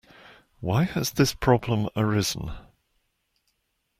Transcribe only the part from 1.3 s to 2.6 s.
problem arisen?